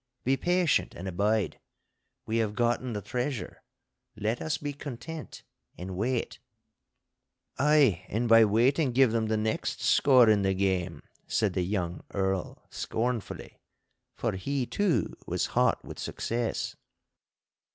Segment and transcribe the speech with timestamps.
[0.23, 1.59] Be patient and abide.
[2.25, 3.61] We have gotten the treasure.
[4.15, 5.43] Let us be content
[5.77, 6.39] and wait.'
[7.59, 12.03] 'Ay, and by waiting give them the next score in the game!' said the young
[12.15, 16.75] Earl, scornfully—for he, too, was hot with success.